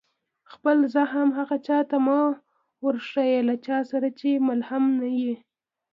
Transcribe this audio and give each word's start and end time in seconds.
خپل 0.51 0.77
زخم 0.95 1.27
هغه 1.37 1.57
چا 1.67 1.79
ته 1.89 1.97
مه 2.05 2.21
ورښيه، 2.85 3.39
له 3.49 3.55
چا 3.65 3.77
سره 3.91 4.07
چي 4.19 4.29
ملهم 4.47 4.83
نه 4.99 5.09
يي. 5.19 5.33